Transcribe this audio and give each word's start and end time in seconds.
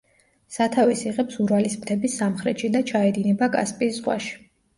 სათავეს 0.53 1.03
იღებს 1.09 1.37
ურალის 1.43 1.75
მთების 1.81 2.15
სამხრეთში 2.23 2.73
და 2.77 2.83
ჩაედინება 2.93 3.51
კასპიის 3.59 3.95
ზღვაში. 4.01 4.35